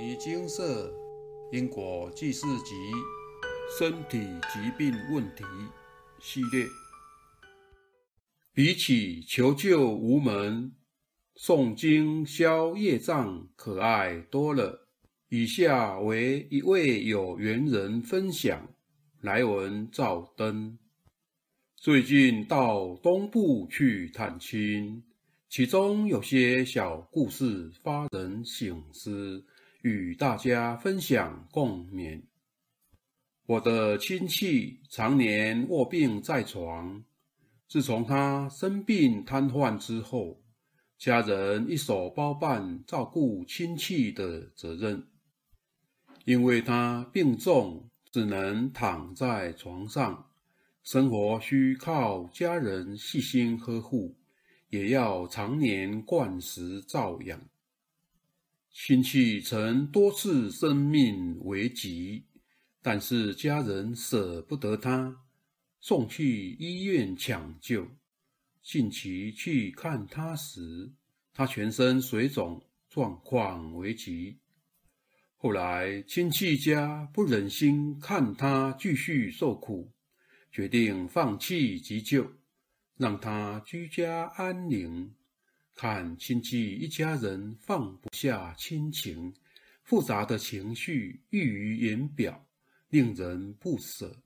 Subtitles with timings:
[0.00, 0.94] 尼金色
[1.50, 2.72] 因果记事集
[3.76, 4.20] 身体
[4.52, 5.42] 疾病问题
[6.20, 6.68] 系列，
[8.54, 10.72] 比起求救无门，
[11.36, 14.86] 诵经消业障可爱多了。
[15.30, 18.68] 以下为一位有缘人分享
[19.20, 20.78] 来文照灯。
[21.74, 25.02] 最近到东部去探亲。
[25.48, 29.42] 其中有些小故事发人省思，
[29.88, 32.20] 与大家分享共勉。
[33.46, 37.02] 我的亲戚常年卧病在床，
[37.66, 40.42] 自从他生病瘫痪之后，
[40.98, 45.02] 家人一手包办照顾亲戚的责任。
[46.26, 50.30] 因为他病重，只能躺在床上，
[50.82, 54.14] 生活需靠家人细心呵护。
[54.68, 57.40] 也要常年灌食照养。
[58.72, 62.24] 亲戚曾多次生命危急，
[62.80, 65.24] 但是家人舍不得他，
[65.80, 67.88] 送去医院抢救。
[68.62, 70.92] 近期去看他时，
[71.34, 74.38] 他全身水肿，状况危急。
[75.36, 79.92] 后来亲戚家不忍心看他继续受苦，
[80.52, 82.30] 决定放弃急救。
[82.96, 85.14] 让他居家安宁，
[85.80, 89.32] 看亲戚一家人放不下亲情，
[89.84, 92.44] 复杂的情绪溢于言表，
[92.88, 94.20] 令人不舍。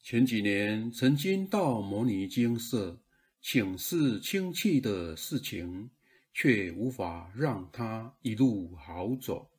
[0.00, 2.96] 前几年曾经到摩尼精舍
[3.42, 5.90] 请示亲戚的事情，
[6.32, 9.50] 却无法让他一路好走。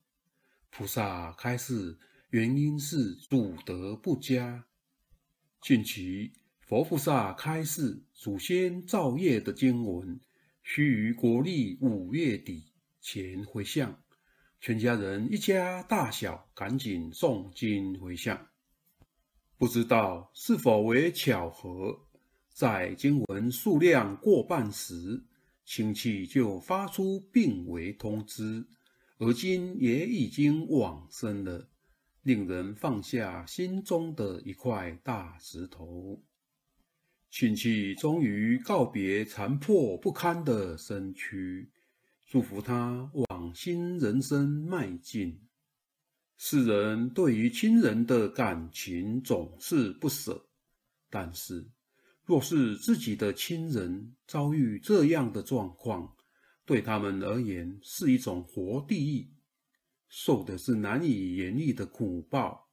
[0.70, 1.98] 菩萨开示，
[2.30, 4.64] 原因是祖德不佳。
[5.62, 6.32] 近期。
[6.62, 10.20] 佛菩萨开示祖先造业的经文，
[10.68, 14.02] 须于国历五月底前回向。
[14.60, 18.48] 全家人一家大小赶紧诵经回向。
[19.60, 22.08] 不知道是否为巧合，
[22.52, 25.24] 在经文数量过半时，
[25.66, 28.66] 亲戚就发出病危通知，
[29.20, 31.70] 而今也已经往生了，
[32.24, 36.20] 令人放下心中的一块大石头。
[37.35, 41.69] 亲戚终于告别残破不堪的身躯，
[42.25, 45.41] 祝福他往新人生迈进。
[46.38, 50.47] 世人对于亲人的感情总是不舍，
[51.09, 51.68] 但是
[52.24, 56.16] 若是自己的亲人遭遇这样的状况，
[56.63, 59.28] 对他们而言是一种活地狱，
[60.07, 62.69] 受的是难以言喻的苦报。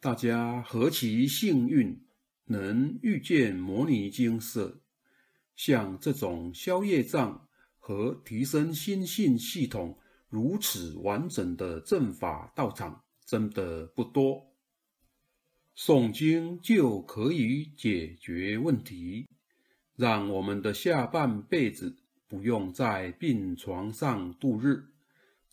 [0.00, 2.05] 大家何其幸运！
[2.46, 4.80] 能遇见摩尼精舍，
[5.56, 7.48] 像这种消业障
[7.78, 9.98] 和提升心性系统
[10.28, 14.46] 如此完整的正法道场，真的不多。
[15.76, 19.28] 诵经就可以解决问题，
[19.94, 21.94] 让我们的下半辈子
[22.26, 24.84] 不用在病床上度日，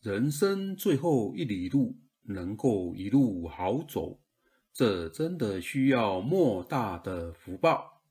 [0.02, 4.23] 人生最后一里路能够一路好走。
[4.74, 8.02] 这真的需要莫大的福报，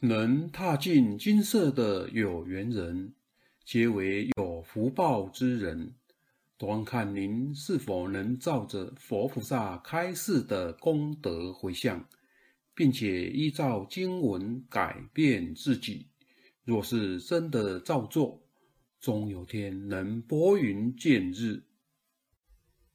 [0.00, 3.14] 能踏进金色的有缘人，
[3.64, 5.94] 皆为有福报之人。
[6.58, 12.06] 端看您是否能照着佛菩萨开示的功德回向，
[12.74, 16.08] 并且依照经文改变自己。
[16.62, 18.42] 若是真的照做，
[19.00, 21.64] 终有天能拨云见日。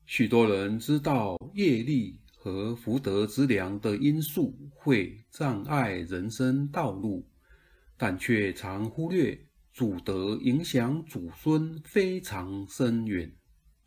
[0.05, 2.21] 许多人知道业力。
[2.47, 7.27] 和福德之良的因素会障碍人生道路，
[7.97, 9.37] 但却常忽略
[9.73, 13.35] 祖德影响祖孙非常深远。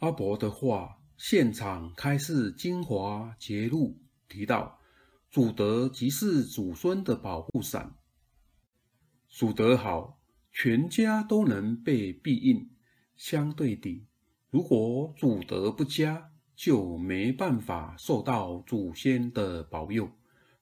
[0.01, 4.79] 阿伯的话现场开示精华节录提到，
[5.31, 7.97] 祖德即是祖孙的保护伞，
[9.31, 10.21] 祖德好，
[10.53, 12.69] 全家都能被庇应；
[13.17, 14.05] 相对地，
[14.51, 16.31] 如果祖德不佳，
[16.61, 20.11] 就没办法受到祖先的保佑，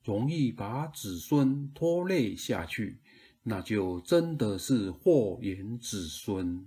[0.05, 3.01] 容易把子孙拖累下去，
[3.43, 6.65] 那就真的是祸延子孙。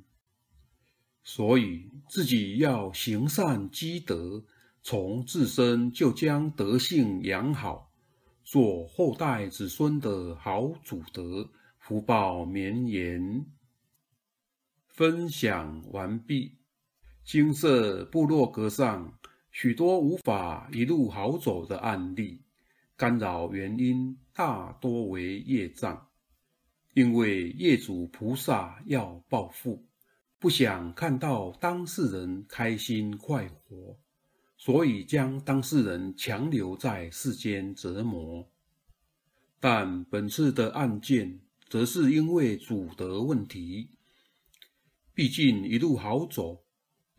[1.24, 4.44] 所以自己要行善积德，
[4.84, 7.90] 从自身就将德性养好，
[8.44, 11.50] 做后代子孙的好祖德，
[11.80, 13.46] 福报绵延。
[14.90, 16.58] 分享完毕，
[17.32, 19.18] 金色部落格上。
[19.54, 22.42] 许多无法一路好走的案例，
[22.98, 26.10] 干扰原因大多为业障，
[26.94, 29.86] 因为业主菩萨要报复，
[30.40, 33.98] 不想看到当事人开心快活，
[34.58, 38.46] 所以将当事人强留在世间折磨。
[39.62, 41.40] 但本次的案件，
[41.70, 43.90] 则是因为主德问题。
[45.14, 46.64] 毕竟一路好走，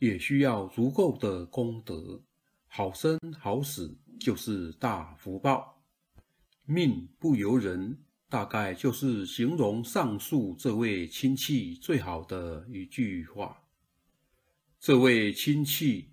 [0.03, 2.21] 也需要足够的功德，
[2.67, 5.81] 好生好死就是大福报。
[6.65, 7.97] 命不由人，
[8.29, 13.57] 大概就是形容上述这位亲戚最好的一句话。
[14.81, 16.11] 这位亲戚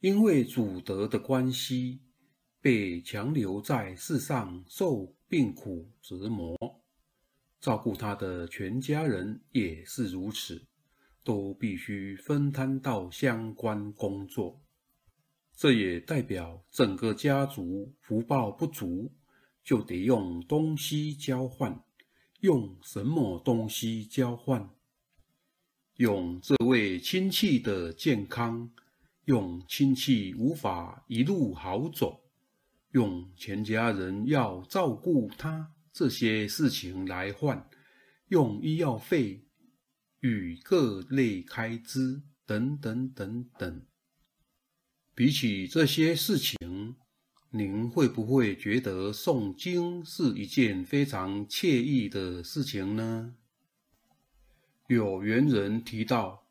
[0.00, 1.98] 因为祖德的关系，
[2.60, 6.58] 被强留在世上受病苦折磨，
[7.58, 10.62] 照顾他的全家人也是如此。
[11.22, 14.60] 都必须分摊到相关工作，
[15.54, 19.12] 这也代表整个家族福报不足，
[19.62, 21.82] 就得用东西交换。
[22.40, 24.70] 用什么东西交换？
[25.96, 28.70] 用这位亲戚的健康，
[29.26, 32.22] 用亲戚无法一路好走，
[32.92, 37.68] 用全家人要照顾他这些事情来换，
[38.28, 39.44] 用医药费。
[40.20, 43.86] 与各类开支等等等等，
[45.14, 46.96] 比起这些事情，
[47.50, 53.34] 您会不会觉得诵经是一件非常惬意的事情呢？
[54.88, 56.46] 有缘人提到，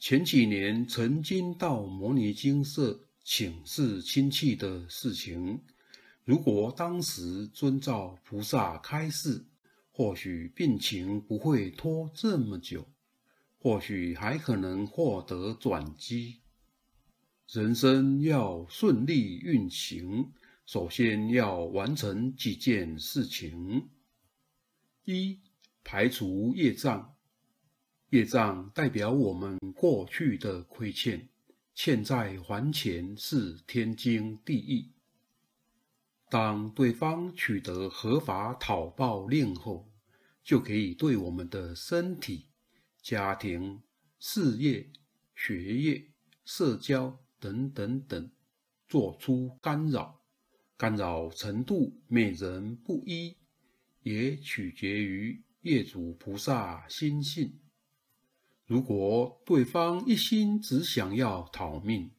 [0.00, 5.60] 前几年曾经到摩尼经社请示亲戚的事情，
[6.24, 9.44] 如果当时遵照菩萨开示，
[9.92, 12.84] 或许病情不会拖这么久。
[13.62, 16.40] 或许还可能获得转机。
[17.46, 20.32] 人生要顺利运行，
[20.66, 23.88] 首先要完成几件事情：
[25.04, 25.38] 一、
[25.84, 27.14] 排除业障。
[28.10, 31.28] 业障代表我们过去的亏欠，
[31.72, 34.90] 欠债还钱是天经地义。
[36.28, 39.88] 当对方取得合法讨报令后，
[40.42, 42.48] 就可以对我们的身体。
[43.02, 43.82] 家庭、
[44.20, 44.88] 事业、
[45.34, 46.06] 学业、
[46.44, 48.30] 社交等等等，
[48.88, 50.20] 做出干扰，
[50.76, 53.36] 干扰程度每人不一，
[54.02, 57.58] 也取决于业主菩萨心性。
[58.66, 62.10] 如果对方一心只想要讨命，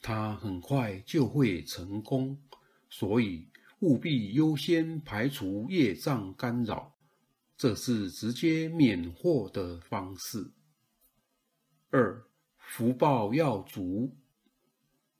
[0.00, 2.40] 他很快就会成功。
[2.88, 3.48] 所以
[3.80, 6.97] 务必优先排除业障干扰。
[7.58, 10.52] 这是直接免祸的方式。
[11.90, 12.24] 二
[12.56, 14.16] 福报要足，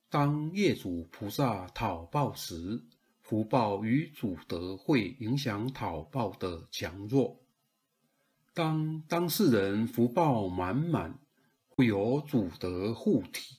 [0.09, 2.85] 当业主菩萨讨报时，
[3.21, 7.41] 福报与主德会影响讨报的强弱。
[8.55, 11.19] 当当事人福报满满，
[11.69, 13.57] 会有主德护体，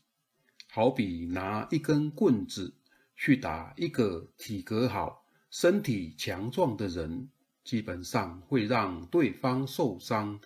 [0.70, 2.74] 好比拿一根棍子
[3.18, 7.30] 去打一个体格好、身体强壮的人。
[7.64, 10.40] 基本上会让对方受伤，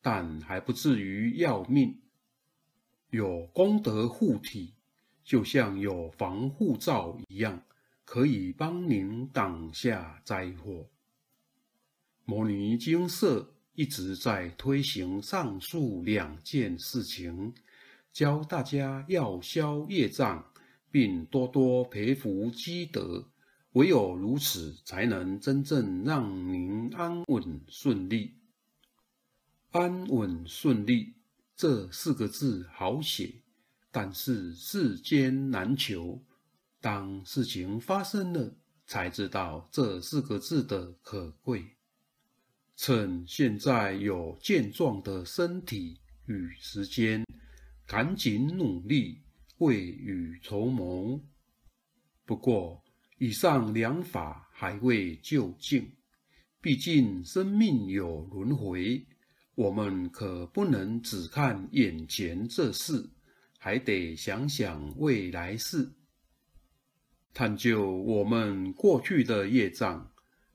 [0.00, 2.00] 但还不至于要命。
[3.10, 4.74] 有功德护体，
[5.24, 7.62] 就像有防护罩一样，
[8.04, 10.88] 可以帮您挡下灾祸。
[12.24, 17.54] 摩尼金色一直在推行上述两件事情，
[18.12, 20.52] 教大家要消业障，
[20.90, 23.30] 并多多培福积德。
[23.72, 28.34] 唯有如此，才能真正让您安稳顺利。
[29.70, 31.14] 安稳顺利
[31.54, 33.34] 这四个字好写，
[33.90, 36.22] 但是世间难求。
[36.80, 38.56] 当事情发生了，
[38.86, 41.76] 才知道这四个字的可贵。
[42.76, 47.24] 趁现在有健壮的身体与时间，
[47.86, 49.20] 赶紧努力，
[49.58, 51.20] 未雨绸缪。
[52.24, 52.82] 不过，
[53.18, 55.92] 以上两法还未就尽，
[56.60, 59.04] 毕竟生命有轮回，
[59.56, 63.10] 我们可不能只看眼前这事，
[63.58, 65.90] 还得想想未来事。
[67.34, 70.12] 探究我们过去的业障，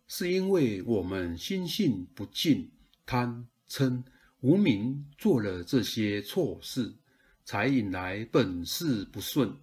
[0.07, 2.71] 是因为我们心性不净，
[3.05, 4.03] 贪嗔
[4.39, 6.93] 无明做了这些错事，
[7.43, 9.53] 才引来本事不顺。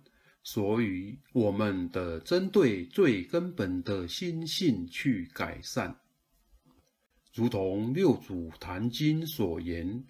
[0.43, 6.01] 所以，我们得针对最根本的心性去改善。
[7.35, 10.05] 如同六祖坛经所言：“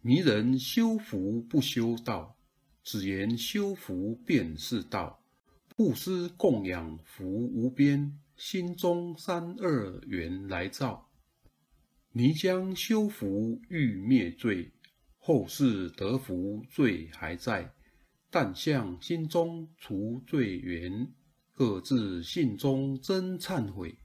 [0.00, 2.36] 迷人修福不修道，
[2.82, 5.20] 只言修福便是道。
[5.76, 11.10] 布施供养福无边，心中三二缘来造。
[12.12, 14.70] 泥浆修福欲灭罪，
[15.18, 17.74] 后世得福罪还在，
[18.34, 21.12] 但向心中除罪缘，
[21.52, 23.98] 各自心中真忏悔。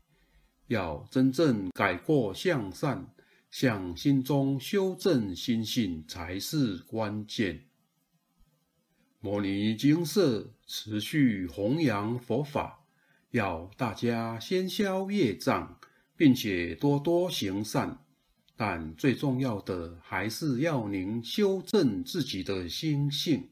[0.67, 3.07] 要真正改过向善，
[3.49, 7.63] 向心中修正心性才是关键。
[9.21, 12.85] 摩尼精舍持续弘扬佛法，
[13.31, 15.79] 要大家先消业障，
[16.17, 18.03] 并且多多行善。
[18.57, 23.49] 但最重要的还是要您修正自己的心性，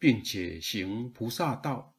[0.00, 1.94] 并且行菩萨道。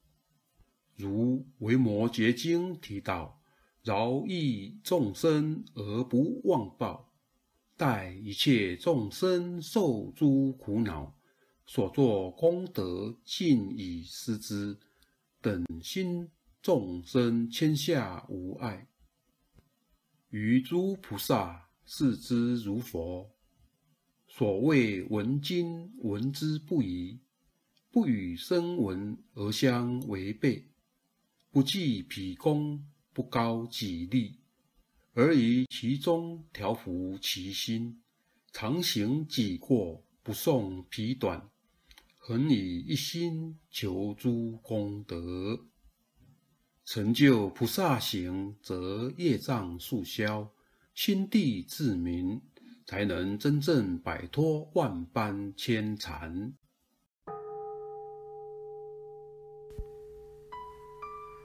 [0.96, 3.38] 如《维摩诘经》提到。
[3.84, 7.12] 饶益众生而不忘报，
[7.76, 11.16] 待一切众生受诸苦恼，
[11.66, 14.78] 所作功德尽以施之，
[15.40, 16.30] 等心
[16.62, 18.86] 众生天下无碍。
[20.28, 23.28] 于诸菩萨视之如佛。
[24.28, 27.18] 所谓闻经闻之不疑，
[27.92, 30.66] 不与声闻而相违背，
[31.52, 32.84] 不计彼功。
[33.14, 34.38] 不高己利，
[35.12, 38.00] 而于其中调伏其心，
[38.54, 41.50] 常行己过，不送彼短，
[42.16, 45.66] 恒以一心求诸功德，
[46.86, 50.50] 成就菩萨行，则业障速消，
[50.94, 52.40] 心地自明，
[52.86, 56.54] 才能真正摆脱万般牵缠。